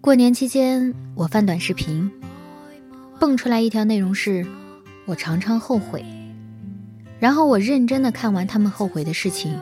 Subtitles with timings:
[0.00, 2.10] 过年期间，我翻短视频，
[3.20, 4.46] 蹦出来一条内容是：
[5.04, 6.02] 我常常后悔。
[7.20, 9.60] 然后我认真的看完他们后悔的事情，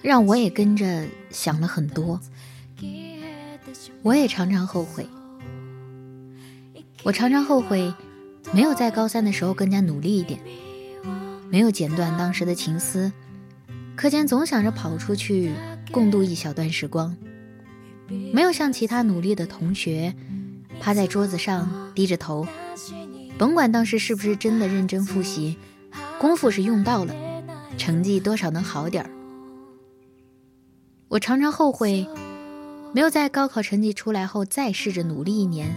[0.00, 2.18] 让我也跟着想了很多。
[4.02, 5.06] 我也常常后悔，
[7.04, 7.94] 我常常后悔
[8.52, 10.40] 没有在高三的时候更加努力一点，
[11.48, 13.12] 没有剪断当时的情丝，
[14.02, 15.52] 课间总想着跑出去
[15.92, 17.16] 共度一小段时光。
[18.32, 20.12] 没有像其他努力的同学，
[20.80, 22.44] 趴在桌子上低着头，
[23.38, 25.56] 甭管当时是不是真的认真复习，
[26.18, 27.14] 功夫是用到了，
[27.78, 29.10] 成绩多少能好点儿。
[31.06, 32.04] 我常常后悔，
[32.92, 35.70] 没有在高考成绩出来后再试着努力一年，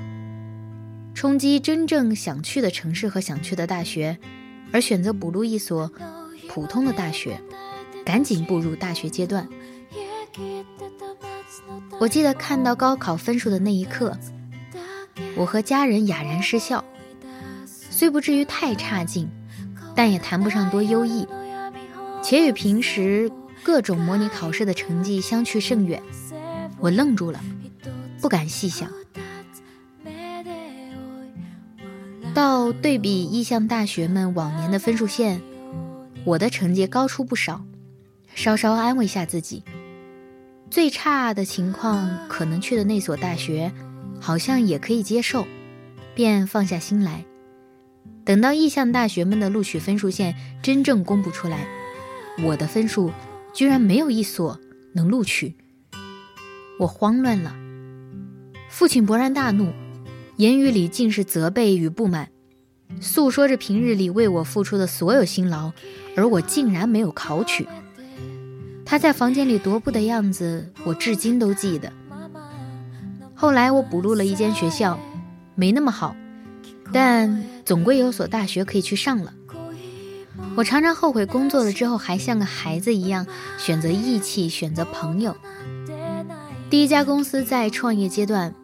[1.14, 4.18] 冲击真正想去的城市和想去的大学，
[4.72, 5.92] 而选择补录一所
[6.50, 7.40] 普通的大学，
[8.06, 9.50] 赶紧步入大学阶段。
[12.00, 14.18] 我记得看到高考分数的那一刻，
[15.36, 16.86] 我和家人哑然失笑。
[17.68, 19.30] 虽不至于太差劲，
[19.96, 21.26] 但也谈不上多优异，
[22.22, 23.32] 且与平时
[23.64, 26.04] 各种模拟考试的成绩相去甚远。
[26.80, 27.40] 我愣住了，
[28.22, 28.90] 不敢细想。
[32.34, 35.42] 到对比意向大学们往年的分数线，
[36.26, 37.64] 我的成绩高出不少，
[38.36, 39.64] 稍稍安慰下自己。
[40.70, 43.72] 最差的情况，可能去的那所大学，
[44.20, 45.48] 好像也可以接受，
[46.14, 47.26] 便放下心来。
[48.26, 51.66] 等到意向大学们的录取分数线真正公布出来，
[52.44, 53.12] 我的分数
[53.54, 54.60] 居然没有一所
[54.94, 55.56] 能录取，
[56.80, 57.56] 我慌乱了。
[58.70, 59.72] 父亲勃然大怒，
[60.38, 62.30] 言语里尽是责备与不满，
[63.00, 65.72] 诉说着平日里为我付出的所有辛劳，
[66.18, 67.66] 而我竟然没有考取。
[68.96, 71.92] 他在房间里踱步的样子，我至今都记得。
[73.34, 74.98] 后来我补录了一间学校，
[75.54, 76.16] 没那么好，
[76.94, 79.34] 但总归有所大学可以去上了。
[80.56, 85.36] 我常常后悔工作了之后还像个孩子一样选择义气，选择朋友。
[86.70, 88.56] 第一家公司在创业阶段，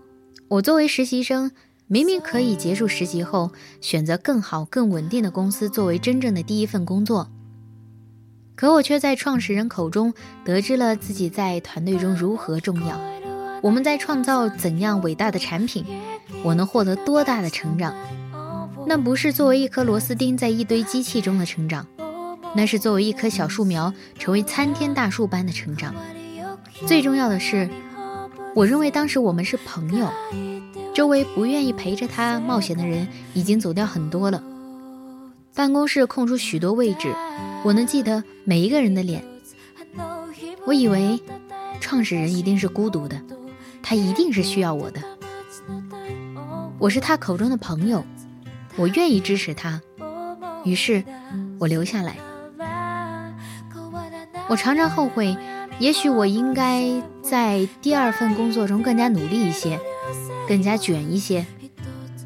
[0.47, 1.51] 我作为实习生，
[1.87, 7.29] 明明可以结束实习后选择更好、更稳定的公司作为真正的第一份工作。
[8.61, 10.13] 可我却在创始人口中
[10.45, 12.95] 得知了自己在团队中如何重要，
[13.59, 15.83] 我们在创造怎样伟大的产品，
[16.43, 17.91] 我能获得多大的成长？
[18.85, 21.87] 那不是作为一颗螺丝钉在一堆机器中的成长，
[22.55, 25.95] 那是作为一棵小树苗成为参天大树般的成长。
[26.85, 27.67] 最重要的是，
[28.53, 30.07] 我认为当时我们是朋友，
[30.93, 34.43] 周围不愿意陪着他冒险的人已经走掉很多了。
[35.53, 37.13] 办公室空出许多位置，
[37.63, 39.23] 我能记得每一个人的脸。
[40.65, 41.21] 我以为
[41.79, 43.21] 创始人一定是孤独的，
[43.83, 45.01] 他一定是需要我的。
[46.79, 48.03] 我是他口中的朋友，
[48.77, 49.81] 我愿意支持他，
[50.63, 51.03] 于是
[51.59, 52.15] 我留下来。
[54.47, 55.35] 我常常后悔，
[55.79, 59.79] 也许我应该在第二份工作中更加努力一些，
[60.47, 61.45] 更加卷一些。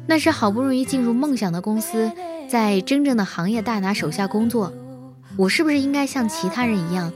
[0.06, 2.10] 那是好不容易进入梦想的公司。
[2.48, 4.72] 在真正的行业大拿手下工作，
[5.36, 7.12] 我是不是应该像其他人一样，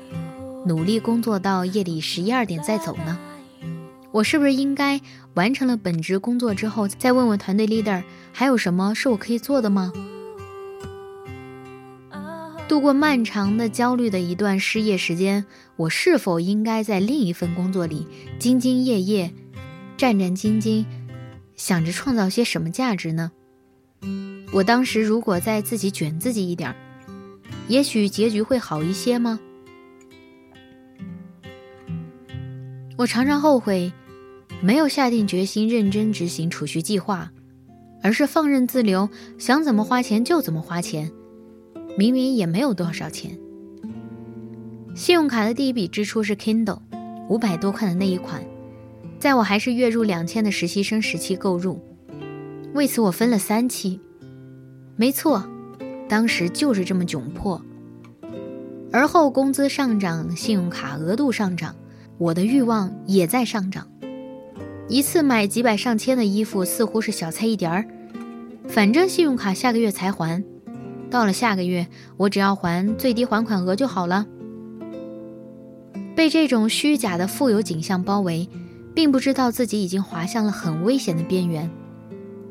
[0.66, 3.18] 努力工作到夜里十一二点再走呢？
[4.12, 5.00] 我是不是应该
[5.34, 8.02] 完成了本职工作之后，再问问团队 leader
[8.32, 9.92] 还有什么是我可以做的吗？
[12.66, 15.44] 度过漫长的焦虑的一段失业时间，
[15.76, 18.06] 我是否应该在另一份工作里
[18.40, 19.32] 兢兢业业、
[19.96, 20.84] 战战兢兢，
[21.54, 23.30] 想着创造些什么价值呢？
[24.52, 26.74] 我当时如果再自己卷自己一点，
[27.68, 29.38] 也许结局会好一些吗？
[32.96, 33.92] 我常常后悔，
[34.60, 37.30] 没有下定决心认真执行储蓄计划，
[38.02, 39.08] 而是放任自流，
[39.38, 41.10] 想怎么花钱就怎么花钱，
[41.96, 43.38] 明明也没有多少钱。
[44.94, 46.80] 信用卡的第一笔支出是 Kindle，
[47.28, 48.44] 五百多块的那一款，
[49.18, 51.80] 在我还是月入两千的实习生时期购入，
[52.74, 54.00] 为此我分了三期。
[54.96, 55.44] 没错，
[56.08, 57.60] 当时就是这么窘迫。
[58.92, 61.76] 而后工资上涨，信用卡额度上涨，
[62.18, 63.86] 我的欲望也在上涨。
[64.88, 67.86] 一次买几百上千的衣服似乎是小菜一碟儿，
[68.66, 70.44] 反正信用卡下个月才还，
[71.08, 71.86] 到了下个月
[72.16, 74.26] 我只要还最低还款额就好了。
[76.16, 78.48] 被这种虚假的富有景象包围，
[78.92, 81.70] 并不知道自己已经滑向了很危险的边缘。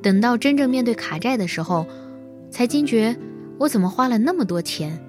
[0.02, 1.86] 等到真正面对卡债的时候，
[2.50, 3.16] 才惊觉
[3.58, 5.00] 我怎么花了那么多钱，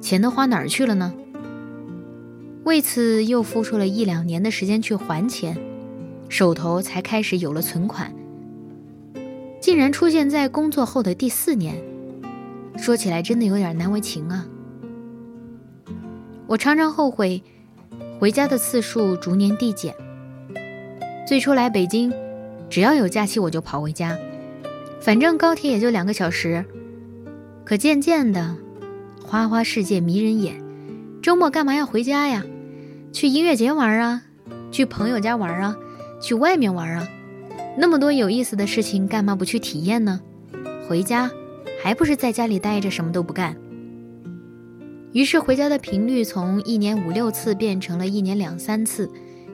[0.00, 1.14] 钱都花哪儿去了呢？
[2.64, 5.56] 为此又付出了一两年的时间去还钱。
[6.30, 8.12] 手头才开始有了存款，
[9.62, 11.74] 竟然出现在工作后的第四年，
[12.76, 14.46] 说起来真的有点难为情啊！
[16.46, 17.42] 我常常后悔，
[18.20, 19.94] 回家的次数逐年递减。
[21.26, 22.12] 最初来北京，
[22.68, 24.14] 只要有假期我就跑回家，
[25.00, 26.64] 反正高铁也就两个小时。
[27.64, 28.56] 可渐渐的，
[29.24, 30.62] 花花世界迷人眼，
[31.22, 32.44] 周末干嘛要回家呀？
[33.12, 34.22] 去音乐节玩啊，
[34.70, 35.76] 去朋友家玩啊。
[36.20, 37.08] 去外面玩啊，
[37.76, 40.20] 那么多有意思的事情，干嘛不去体验呢？
[40.88, 41.30] 回家
[41.80, 43.56] 还不是在家里待着什么都不干。
[45.12, 49.08] 于是回家的频率从一年五六次变成了一年两三次，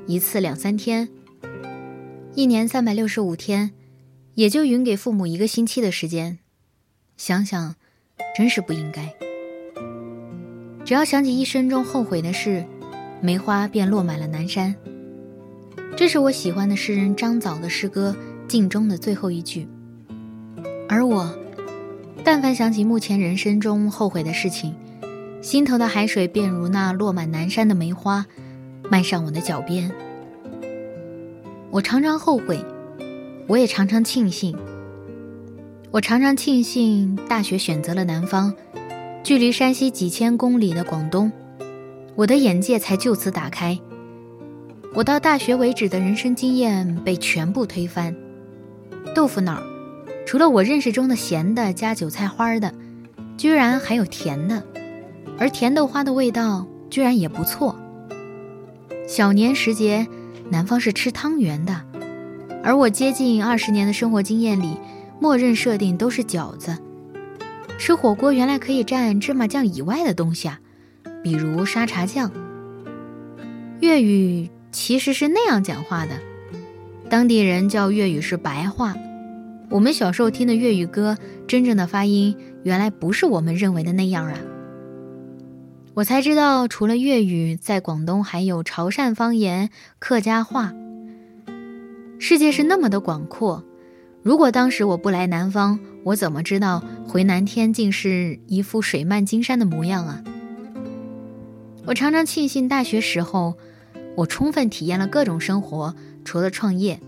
[0.07, 1.07] 一次两三天，
[2.35, 3.71] 一年三百六十五天，
[4.35, 6.39] 也就匀给父母一个星期的时间。
[7.17, 7.77] 想想，
[8.37, 9.15] 真是不应该。
[10.85, 12.65] 只要想起一生中后悔的事，
[13.21, 14.75] 梅花便落满了南山。
[15.97, 18.15] 这是我喜欢的诗人张枣的诗歌
[18.49, 19.67] 《镜中的最后一句》，
[20.89, 21.33] 而我，
[22.25, 24.75] 但凡想起目前人生中后悔的事情，
[25.41, 28.27] 心头的海水便如那落满南山的梅花，
[28.91, 29.91] 漫上我的脚边。
[31.71, 32.59] 我常常后悔，
[33.47, 34.57] 我也常常庆幸。
[35.91, 38.55] 我常常庆幸大学选择了南方，
[39.23, 41.31] 距离山西几千公里的广东，
[42.17, 43.79] 我的眼界才就此打开。
[44.95, 48.17] 我到大学为止的人生经验被全部推翻。
[49.15, 49.63] 豆腐脑，
[50.25, 52.73] 除了我认识中的咸的加韭菜花的，
[53.37, 54.63] 居然还有甜的，
[55.39, 57.77] 而甜豆花的味道居然也不错。
[59.07, 60.07] 小年时节，
[60.49, 61.83] 南方是吃汤圆的，
[62.65, 64.77] 而我接近二十年的生活经验里，
[65.21, 66.77] 默认设定都是饺子。
[67.79, 70.59] 吃火锅原来可以蘸芝麻酱以外的东西啊，
[71.23, 72.33] 比如沙茶酱。
[73.81, 74.51] 粤语。
[74.77, 76.15] 其实是那样讲话的，
[77.09, 78.93] 当地人叫粤语是白话。
[79.71, 81.17] 我们小时候听的粤语歌，
[81.47, 84.37] 真正的发音原来不是我们认为的那样啊！
[85.95, 89.71] 我才知道，除了粤语，在广东还有潮汕方言、
[90.01, 90.73] 客家话。
[92.27, 93.63] 世界是那么的广阔，
[94.23, 100.25] 如果当时我不来南方，我怎么知道回南天竟是一副水漫金山的模样啊？
[101.85, 103.57] 我常常庆幸大学时候。
[104.17, 105.95] 我充分体验了各种生活，
[106.25, 106.99] 除了创业，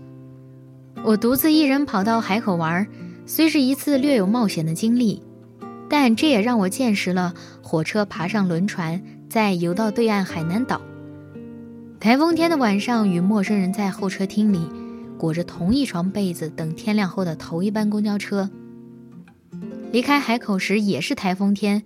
[1.03, 2.85] 我独自一人跑到海口玩，
[3.25, 5.23] 虽是一次略有冒险的经历，
[5.89, 7.33] 但这也让我见识了
[7.63, 10.79] 火车爬上轮船，再游到对岸海南岛。
[11.99, 14.59] 台风天的晚上，与陌生人在候车厅里
[15.17, 18.49] 裹着同一床被子，等天亮后的头一班公交车。
[19.91, 21.83] 离开海口时也是台风天，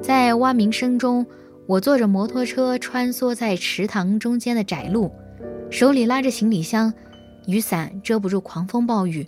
[0.00, 1.26] 在蛙鸣声中。
[1.66, 5.12] 我坐着摩托车穿梭在池塘中间的窄路，
[5.70, 6.92] 手里拉着行李箱，
[7.46, 9.24] 雨伞遮不住狂风暴雨，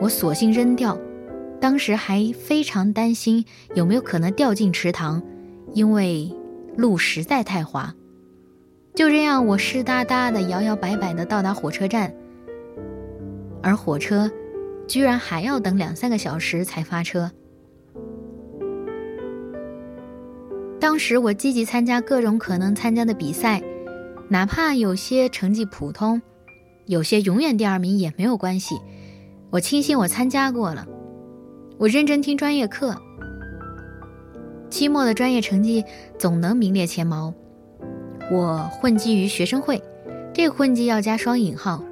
[0.00, 0.98] 我索性扔掉。
[1.60, 3.44] 当时还非常担心
[3.76, 5.22] 有没有可能掉进池塘，
[5.72, 6.28] 因为
[6.76, 7.94] 路实在太滑。
[8.92, 12.12] 就这样，我湿哒哒的、摇摇摆摆的到达火车站，
[13.64, 14.30] 而火车
[14.86, 17.30] 居然还要等两三个小时才发车。
[20.78, 23.62] 当时我积极参加各种可能参加的比赛，
[24.28, 26.20] 哪怕有些成绩普通，
[26.84, 28.76] 有些永远第二名也没有关系。
[29.50, 30.86] 我庆幸我参加过了，
[31.78, 32.94] 我认真听专业课，
[34.68, 35.82] 期末的专业成绩
[36.18, 37.32] 总能名列前茅。
[38.30, 39.82] 我混迹于学生会，
[40.34, 41.82] 这个混迹要加双引号，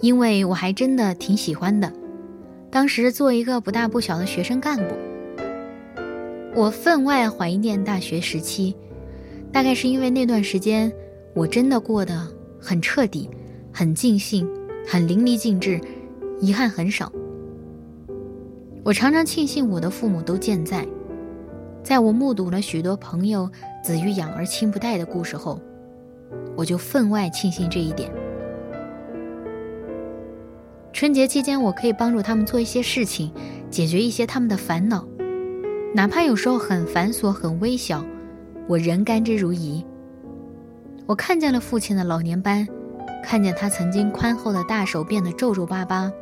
[0.00, 1.92] 因为我还真的挺喜欢的。
[2.70, 4.94] 当时做一个不大不小的学生干部。
[6.54, 8.74] 我分外怀念大学时期，
[9.52, 10.92] 大概是因为那段时间
[11.34, 12.26] 我真的过得
[12.60, 13.30] 很彻底、
[13.72, 14.48] 很尽兴、
[14.86, 15.80] 很淋漓尽致，
[16.40, 17.12] 遗憾很少。
[18.82, 20.86] 我常常庆幸我的父母都健在，
[21.82, 23.50] 在我目睹了许多朋友
[23.84, 25.60] 子欲养而亲不待的故事后，
[26.56, 28.10] 我就分外庆幸这一点。
[30.92, 33.32] 春节期间，我可以帮助他们做一些事情，
[33.70, 35.06] 解决一些他们的烦恼，
[35.94, 38.04] 哪怕有时候很繁琐、很微小，
[38.68, 39.84] 我仍甘之如饴。
[41.06, 42.66] 我看见了父亲的老年斑，
[43.22, 46.12] 看见他曾经宽厚的大手变得皱皱巴巴。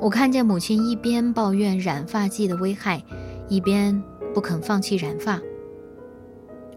[0.00, 3.02] 我看见母亲一边抱怨染发剂的危害，
[3.48, 4.02] 一边
[4.34, 5.40] 不肯放弃染发。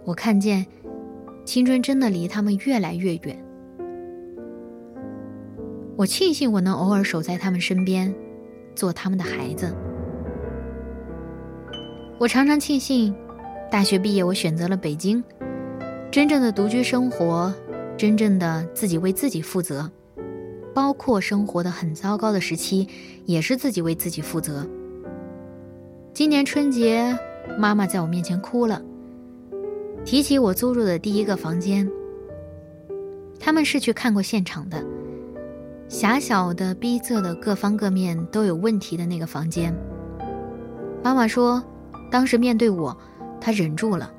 [0.06, 0.66] 我看见
[1.44, 3.47] 青春真的离他们越来越远。
[5.98, 8.14] 我庆幸我能偶尔守在他们身边，
[8.76, 9.76] 做他们的孩子。
[12.20, 13.16] 我常常庆幸，
[13.72, 15.24] 大学毕业我选择了北京，
[16.12, 17.52] 真正的独居生活，
[17.98, 19.90] 真正的自己为自己负责，
[20.72, 22.88] 包括生活的很糟糕的时期，
[23.26, 24.64] 也是自己为自己负责。
[26.14, 27.18] 今年春节，
[27.58, 28.80] 妈妈在我面前哭了，
[30.06, 31.90] 提起我租住的第一个房间，
[33.40, 34.86] 他们是去看过现场的。
[35.90, 39.74] 狭小的、逼仄的、各方各面都有问题的那个房间。
[41.02, 41.64] 妈妈说，
[42.12, 42.96] 当时面对我，
[43.40, 44.12] 她忍住了。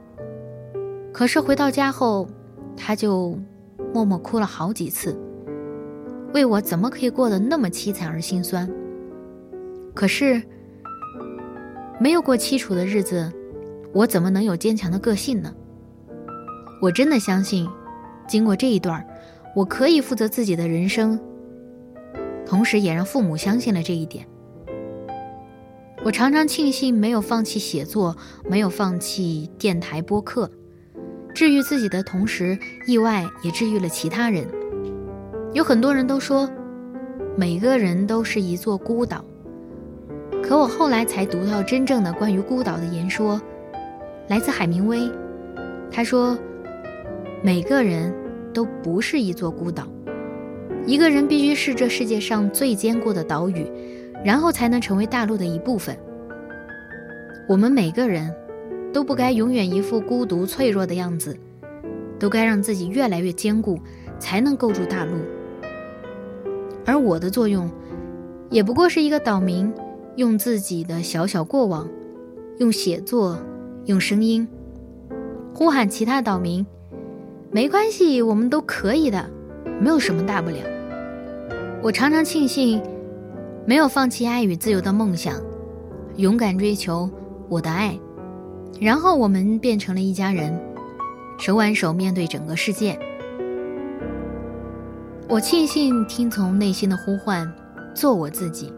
[1.13, 2.27] 可是回到家后，
[2.75, 3.39] 她就
[3.93, 5.15] 默默哭了好几次，
[6.33, 8.71] 为我怎么可以过得那么凄惨而心酸。
[9.95, 10.43] 可是，
[12.01, 13.31] 没有过凄楚的日子，
[13.93, 15.55] 我怎么能有坚强的个性呢？
[16.81, 17.69] 我真的相信，
[18.27, 19.07] 经过这一段，
[19.55, 21.21] 我可以负责自己的人生。
[22.49, 24.27] 同时也让父母相信了这一点。
[26.03, 28.17] 我常常庆幸没有放弃写作，
[28.49, 30.51] 没有放弃电台播客，
[31.35, 34.47] 治愈自己的同时，意外也治愈了其他人。
[35.53, 36.49] 有很多人都说，
[37.37, 39.23] 每个人都是一座孤岛。
[40.43, 43.39] 可我后来才读到真正的关于孤岛的言说，
[44.29, 45.11] 来自海明威。
[45.91, 46.39] 他说，
[47.43, 48.15] 每个人
[48.55, 49.87] 都不是一座孤岛。
[50.89, 53.71] 一个人必须是这世界上最坚固的岛屿，
[54.25, 55.95] 然后才能成为大陆的一部分。
[57.47, 58.35] 我们每个人
[58.91, 61.37] 都不该永远一副孤独脆弱的样子，
[62.19, 63.79] 都该让自己越来越坚固，
[64.19, 65.13] 才能构筑大陆。
[66.87, 67.71] 而我的作用，
[68.49, 69.71] 也不过是一个岛民，
[70.17, 71.87] 用自己的小小过往，
[72.61, 73.39] 用写作，
[73.85, 74.49] 用声音，
[75.53, 76.65] 呼喊其他岛民：
[77.51, 79.29] 没关系，我们都可以的，
[79.83, 80.78] 没有什么大不了。
[81.81, 82.83] 我常常庆幸，
[83.65, 85.41] 没有放弃爱与自由的梦想，
[86.17, 87.09] 勇敢追求
[87.49, 87.97] 我的爱，
[88.81, 90.61] 然后我们变成了一家人，
[91.39, 92.99] 手挽手面对整个世界。
[95.29, 97.49] 我庆幸听从内心的呼唤，
[97.95, 98.73] 做我自己，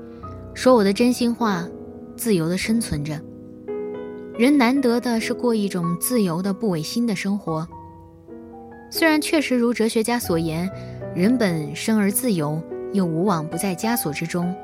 [0.52, 1.66] 说我的真心话，
[2.16, 3.18] 自由的生存着。
[4.36, 7.66] 人难得的是过一种自由的不违心的生活。
[8.90, 10.70] 虽然确实如哲学家所言，
[11.14, 12.62] 人本生而自由。
[12.92, 14.54] 又无往不在枷锁之中，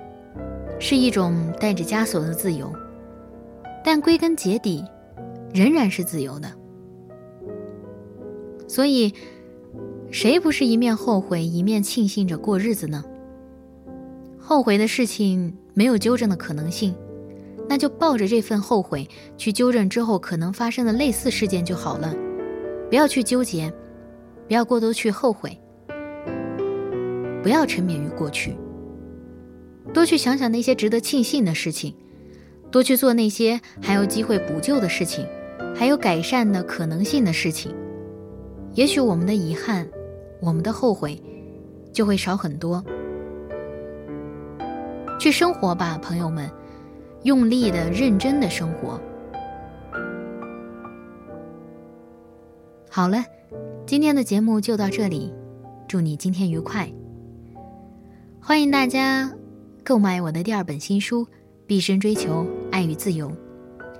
[0.79, 2.73] 是一种带着枷锁的自由，
[3.85, 4.85] 但归根结底，
[5.55, 6.51] 仍然是自由的。
[8.69, 9.15] 所以，
[10.11, 13.05] 谁不是一面后悔，一面庆幸着过日子呢？
[14.39, 16.95] 后悔的事情没有纠正的可能性，
[17.69, 22.15] 那就抱着这份后悔去纠正之后可能发生的类似事件就好了，
[22.89, 23.73] 不要去纠结，
[24.47, 25.57] 不要过多去后悔。
[27.47, 28.57] 不要沉湎于过去，
[29.95, 31.95] 多去想想那些值得庆幸的事情，
[32.73, 35.25] 多去做那些还有机会补救的事情，
[35.73, 37.73] 还有改善的可能性的事情。
[38.75, 39.89] 也许我们的遗憾，
[40.41, 41.23] 我们的后悔，
[41.93, 42.85] 就会少很多。
[45.17, 46.51] 去生活吧，朋友们，
[47.23, 49.01] 用力的、认真的生活。
[52.91, 53.25] 好了，
[53.87, 55.33] 今天的节目就到这里，
[55.87, 56.93] 祝你今天愉快。
[58.47, 59.29] 欢迎大家
[59.85, 61.25] 购买我的第二本新书
[61.67, 63.29] 《毕生追求爱与自由》，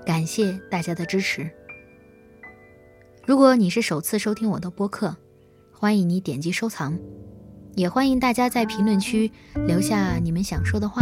[0.05, 1.51] 感谢大家的支持。
[3.25, 5.13] 如果你是首次收听我的播客，
[5.73, 6.97] 欢迎你点击收藏，
[7.75, 9.29] 也欢迎大家在评论区
[9.67, 11.01] 留下你们想说的话。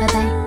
[0.00, 0.39] 拜拜。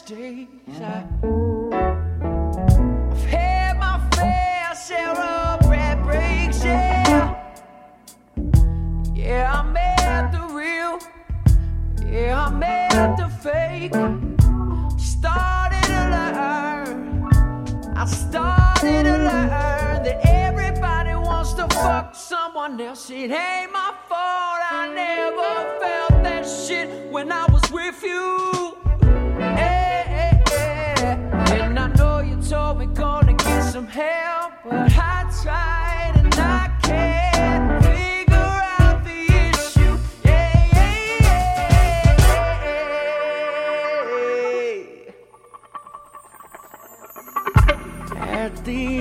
[0.00, 0.80] Mistakes.
[0.80, 1.04] I,
[3.10, 6.64] I've had my fair share of bad breaks.
[6.64, 7.34] Yeah,
[9.14, 10.98] yeah, I made the real.
[12.10, 13.94] Yeah, I made the fake.
[14.98, 17.28] Started to learn.
[17.96, 23.10] I started to learn that everybody wants to fuck someone else.
[23.10, 24.60] It ain't my fault.
[24.72, 28.59] I never felt that shit when I was with you.
[33.70, 38.34] Some help, but I tried and I can't figure
[38.80, 39.96] out the issue.
[40.24, 40.80] Yeah.
[48.16, 48.99] At the